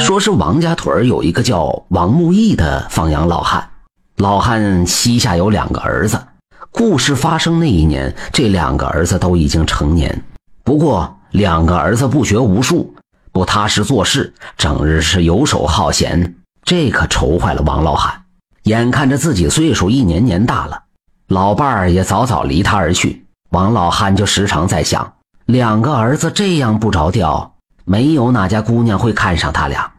[0.00, 3.68] 说是王家屯有一个叫王木义的放羊老汉，
[4.16, 6.18] 老汉膝下有两个儿子。
[6.72, 10.24] 故事发生那一年，这两个儿子都已经成年。
[10.64, 12.94] 不过，两个儿子不学无术，
[13.30, 18.22] 不踏实做事，整日是游手好闲，这可愁坏了王老汉。
[18.64, 20.82] 眼看着自己岁数一年年大了，
[21.28, 25.12] 老伴儿也早早离他而去，王老汉就时常在想：
[25.44, 27.54] 两个儿子这样不着调。
[27.90, 29.90] 没有哪家姑娘会看上他俩，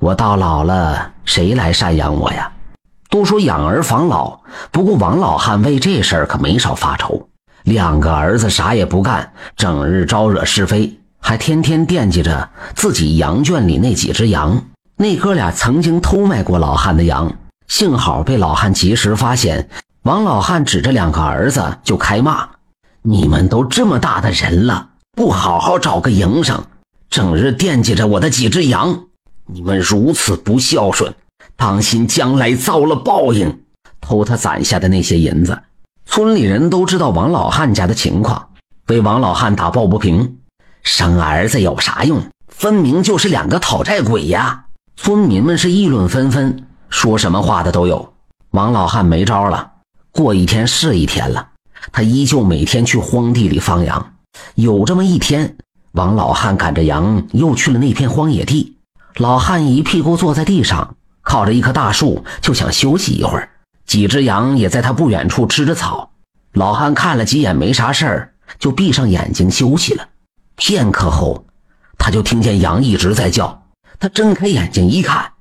[0.00, 2.50] 我到老了，谁来赡养我呀？
[3.08, 4.40] 都说养儿防老，
[4.72, 7.28] 不过王老汉为这事儿可没少发愁。
[7.62, 14.60] 两个儿子啥也不干，整日招惹是非，还天天惦记着自己羊圈里那几只羊。
[14.96, 17.32] 那哥俩曾经偷卖过老汉的羊，
[17.68, 19.68] 幸好被老汉及时发现。
[20.02, 22.48] 王老汉指着两个儿子就开骂
[23.02, 26.60] ：“你们都这么大的人了，不好好找个营生！”
[27.10, 29.06] 整日惦记着我的几只羊，
[29.46, 31.14] 你们如此不孝顺，
[31.56, 33.62] 当心将来遭了报应。
[34.00, 35.58] 偷他攒下的那些银子，
[36.04, 38.50] 村里人都知道王老汉家的情况，
[38.88, 40.38] 为王老汉打抱不平。
[40.82, 42.22] 生儿子有啥用？
[42.48, 44.66] 分明就是两个讨债鬼呀！
[44.96, 48.14] 村民们是议论纷纷，说什么话的都有。
[48.50, 49.72] 王老汉没招了，
[50.12, 51.48] 过一天是一天了。
[51.92, 54.14] 他依旧每天去荒地里放羊。
[54.54, 55.56] 有这么一天。
[55.96, 58.76] 王老汉赶着羊又去了那片荒野地，
[59.16, 63.48] 老汉一屁股坐在地上，靠着一棵大树，就想休息一会儿。
[63.86, 66.10] 几只羊也在他不远处吃着草。
[66.52, 70.06] 老汉看了几眼，没啥事儿，就闭上眼睛休息了。
[70.54, 71.46] 片刻后，
[71.96, 73.62] 他就听见羊一直在叫。
[73.98, 75.32] 他睁开眼睛一看，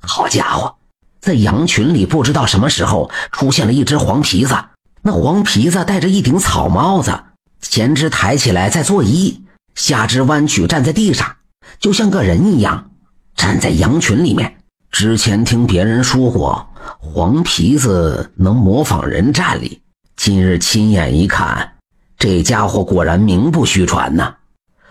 [0.00, 0.74] 好家伙，
[1.20, 4.54] 在羊群里不知道什么时候出现了一只黄皮子。
[5.00, 7.18] 那黄皮子戴着一顶草帽子，
[7.62, 9.40] 前肢抬起来在作揖。
[9.74, 11.36] 下肢弯曲站在地上，
[11.78, 12.90] 就像个人一样，
[13.34, 14.58] 站在羊群里面。
[14.90, 19.82] 之前听别人说过，黄皮子能模仿人站立，
[20.16, 21.72] 今日亲眼一看，
[22.18, 24.34] 这家伙果然名不虚传呐！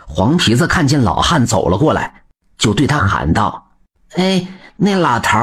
[0.07, 2.23] 黄皮子看见老汉走了过来，
[2.57, 3.71] 就对他喊道
[4.17, 5.37] ：“哎，那老头，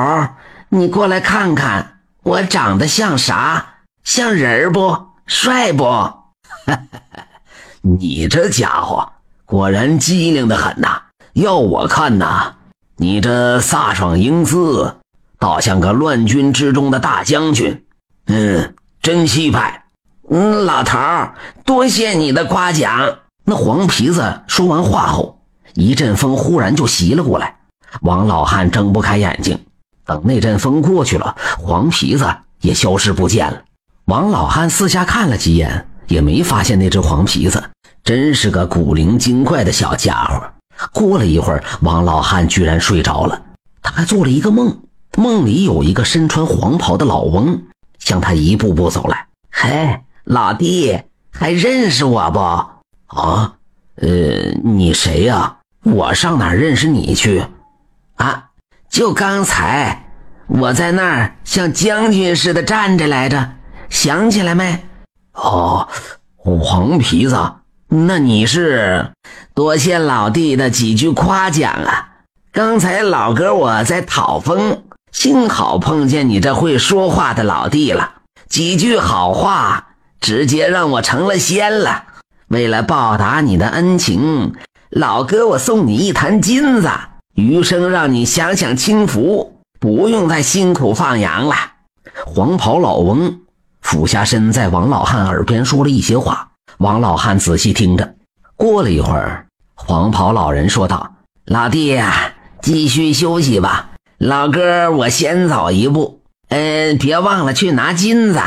[0.70, 3.76] 你过来看看，我长得像啥？
[4.02, 5.06] 像人不？
[5.26, 5.84] 帅不？
[7.80, 9.12] 你这家伙！”
[9.48, 11.04] 果然机灵的很呐！
[11.32, 12.56] 要我看呐，
[12.98, 14.96] 你这飒爽英姿，
[15.38, 17.82] 倒像个乱军之中的大将军。
[18.26, 19.84] 嗯，真气派。
[20.28, 20.98] 嗯，老头，
[21.64, 23.20] 多谢你的夸奖。
[23.46, 25.40] 那黄皮子说完话后，
[25.72, 27.56] 一阵风忽然就袭了过来。
[28.02, 29.58] 王老汉睁不开眼睛。
[30.04, 32.30] 等那阵风过去了，黄皮子
[32.60, 33.62] 也消失不见了。
[34.04, 37.64] 王老汉四下看了几眼，也没发现那只黄皮子。
[38.04, 40.42] 真是个古灵精怪的小家伙。
[40.92, 43.42] 过了一会儿，王老汉居然睡着了。
[43.82, 44.82] 他还做了一个梦，
[45.16, 47.62] 梦里有一个身穿黄袍的老翁
[47.98, 49.26] 向他一步步走来。
[49.50, 51.00] 嘿，老弟，
[51.32, 52.38] 还认识我不？
[53.16, 53.54] 啊，
[53.96, 54.08] 呃，
[54.62, 55.56] 你谁呀？
[55.82, 57.44] 我上哪认识你去？
[58.16, 58.50] 啊，
[58.88, 60.10] 就刚才
[60.46, 63.52] 我在那儿像将军似的站着来着，
[63.88, 64.84] 想起来没？
[65.32, 65.88] 哦，
[66.36, 67.36] 黄皮子。
[67.90, 69.12] 那你是
[69.54, 72.08] 多谢老弟的几句夸奖啊！
[72.52, 78.10] 刚才老哥我在讨风，幸好碰见你这会说话的老弟了，
[78.46, 79.86] 几句好话
[80.20, 82.04] 直接让我成了仙了。
[82.48, 84.52] 为了报答你的恩情，
[84.90, 86.90] 老哥我送你一坛金子，
[87.36, 91.54] 余生让你享享清福，不用再辛苦放羊了。
[92.26, 93.40] 黄袍老翁
[93.80, 96.47] 俯下身，在王老汉耳边说了一些话。
[96.78, 98.14] 王老汉仔细听着，
[98.54, 101.12] 过了一会儿，黄袍老人说道
[101.44, 103.90] ：“老弟呀，继续休息吧。
[104.18, 108.40] 老哥，我先走一步，嗯，别忘了去拿金子。”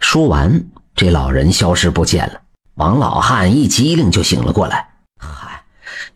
[0.00, 0.64] 说完，
[0.96, 2.40] 这老人消失不见了。
[2.74, 5.62] 王老汉一激灵就醒了过来，嗨，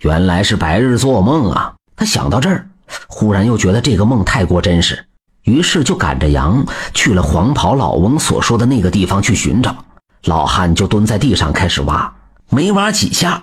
[0.01, 1.75] 原来是白日做梦啊！
[1.95, 2.69] 他想到这儿，
[3.07, 5.07] 忽然又觉得这个梦太过真实，
[5.45, 9.85] 于是就赶着羊去了黄袍老翁所说的那个地方去寻找。
[10.25, 12.15] 老汉就蹲在地上开始挖，
[12.49, 13.43] 没挖几下，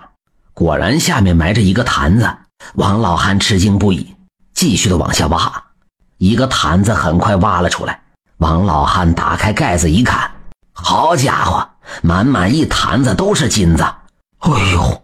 [0.54, 2.30] 果然下面埋着一个坛子。
[2.76, 4.16] 王老汉吃惊不已，
[4.54, 5.64] 继续的往下挖，
[6.18, 8.02] 一个坛子很快挖了出来。
[8.38, 10.31] 王老汉打开盖子一看，
[10.74, 11.68] 好家伙，
[12.02, 13.84] 满满一坛子都是金子！
[14.40, 15.04] 哎呦，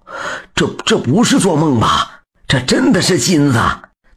[0.54, 2.22] 这这不是做梦吧？
[2.48, 3.60] 这真的是金子！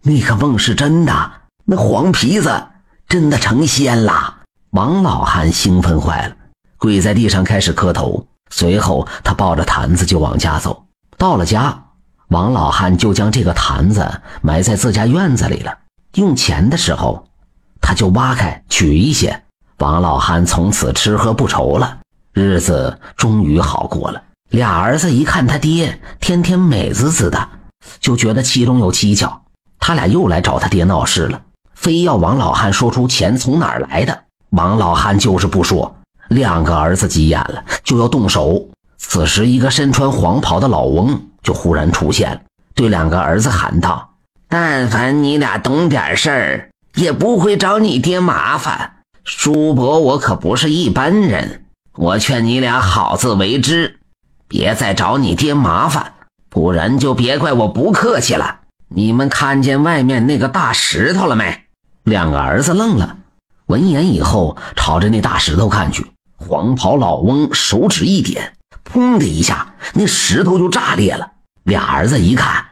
[0.03, 1.33] 那个梦是真的，
[1.65, 2.69] 那黄皮子
[3.09, 4.37] 真的成仙了！
[4.71, 6.37] 王老汉兴奋坏了。
[6.79, 10.85] 跪在地上开始磕头，随后他抱着坛子就往家走。
[11.17, 11.83] 到了家，
[12.29, 14.09] 王老汉就将这个坛子
[14.41, 15.77] 埋在自家院子里了。
[16.15, 17.27] 用钱的时候，
[17.81, 19.43] 他就挖开取一些。
[19.79, 21.99] 王老汉从此吃喝不愁了，
[22.33, 24.23] 日子终于好过了。
[24.51, 27.49] 俩儿子一看他爹天天美滋滋的，
[28.01, 29.43] 就觉得其中有蹊跷。
[29.79, 31.43] 他俩又来找他爹闹事了，
[31.75, 34.25] 非要王老汉说出钱从哪儿来的。
[34.51, 35.95] 王老汉就是不说。
[36.29, 38.69] 两个儿子急眼了，就要动手。
[38.97, 42.45] 此时，一个身穿黄袍的老翁就忽然出现，
[42.75, 44.15] 对两个儿子喊道
[44.49, 48.97] ：“但凡你俩懂点事儿，也不会找你爹麻烦。
[49.25, 51.65] 叔伯，我可不是一般人，
[51.95, 53.99] 我劝你俩好自为之，
[54.49, 56.13] 别再找你爹麻烦，
[56.51, 58.61] 不然就别怪我不客气了。
[58.89, 61.63] 你们看见外面那个大石头了没？”
[62.05, 63.17] 两个儿子愣了，
[63.67, 66.07] 闻言以后，朝着那大石头看去。
[66.41, 68.55] 黄袍老翁手指一点，
[68.85, 71.33] 砰的一下，那石头就炸裂了。
[71.65, 72.65] 俩儿子一看，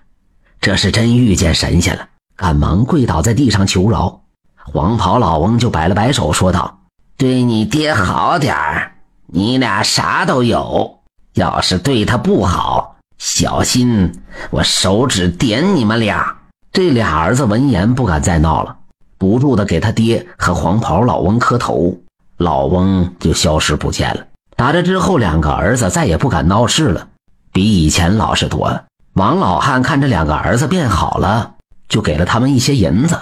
[0.60, 4.22] 这是真遇见神仙了，赶忙跪倒在地上求饶。
[4.54, 6.78] 黄袍老翁就摆了摆手，说道
[7.18, 8.92] ：“对你爹好点儿，
[9.26, 11.00] 你俩啥都有。
[11.34, 14.12] 要是对他不好，小心
[14.50, 16.34] 我手指点你们俩。”
[16.72, 18.76] 这俩儿子闻言不敢再闹了，
[19.18, 21.98] 不住的给他爹和黄袍老翁磕头。
[22.36, 24.26] 老翁就消失不见了。
[24.56, 27.08] 打这之后，两个儿子再也不敢闹事了，
[27.52, 28.84] 比以前老实多了。
[29.14, 31.54] 王老汉看这两个儿子变好了，
[31.88, 33.18] 就给了他们一些银子。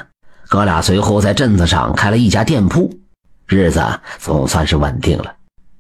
[0.48, 2.92] 哥俩随后在镇子上开了一家店铺，
[3.46, 3.82] 日子
[4.18, 5.34] 总算是稳定了。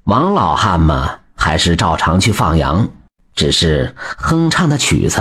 [0.04, 2.88] 王老汉嘛，还是照常去放羊，
[3.34, 5.20] 只是哼唱的曲子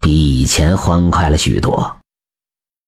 [0.00, 1.96] 比以前欢快了许多。